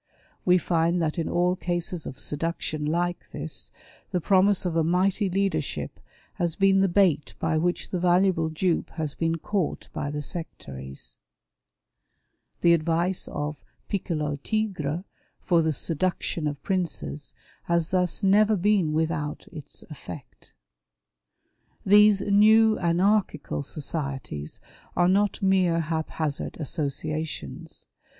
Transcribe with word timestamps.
We 0.45 0.57
find 0.57 0.99
that 0.99 1.19
in 1.19 1.29
all 1.29 1.55
cases 1.55 2.07
of 2.07 2.17
seduction 2.17 2.87
like 2.87 3.29
this, 3.29 3.71
the 4.09 4.19
promise 4.19 4.65
of 4.65 4.75
a 4.75 4.83
mighty 4.83 5.29
leadership 5.29 5.99
has 6.33 6.55
been 6.55 6.81
the 6.81 6.87
bait 6.87 7.35
by 7.37 7.59
which 7.59 7.91
the 7.91 7.99
valuable 7.99 8.49
dupe 8.49 8.89
has 8.95 9.13
been 9.13 9.35
caught 9.37 9.89
by 9.93 10.09
the 10.09 10.23
sectaries. 10.23 11.17
The 12.61 12.73
advice 12.73 13.27
of 13.27 13.63
Piccolo 13.89 14.37
Tigre 14.37 15.03
for 15.39 15.61
the 15.61 15.71
seduction 15.71 16.47
of 16.47 16.63
princes 16.63 17.35
has 17.65 17.91
thus 17.91 18.23
never 18.23 18.55
been 18.55 18.93
without 18.93 19.45
its 19.51 19.83
effect. 19.91 20.51
These 21.85 22.21
new 22.23 22.79
anarchical 22.79 23.61
societies 23.61 24.59
are 24.95 25.07
not 25.07 25.43
mere 25.43 25.79
hap 25.79 26.09
hazard 26.09 26.57
associations. 26.59 27.85